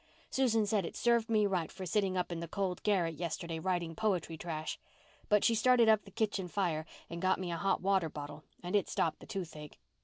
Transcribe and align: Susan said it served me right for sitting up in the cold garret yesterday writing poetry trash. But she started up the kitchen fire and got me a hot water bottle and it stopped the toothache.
Susan 0.31 0.65
said 0.65 0.83
it 0.83 0.95
served 0.95 1.29
me 1.29 1.45
right 1.45 1.71
for 1.71 1.85
sitting 1.85 2.17
up 2.17 2.31
in 2.31 2.39
the 2.39 2.47
cold 2.47 2.81
garret 2.81 3.13
yesterday 3.19 3.59
writing 3.59 3.95
poetry 3.95 4.35
trash. 4.35 4.79
But 5.29 5.43
she 5.43 5.53
started 5.53 5.87
up 5.87 6.05
the 6.05 6.09
kitchen 6.11 6.47
fire 6.47 6.87
and 7.07 7.21
got 7.21 7.39
me 7.39 7.51
a 7.51 7.55
hot 7.57 7.81
water 7.83 8.09
bottle 8.09 8.43
and 8.63 8.75
it 8.75 8.89
stopped 8.89 9.19
the 9.19 9.27
toothache. 9.27 9.77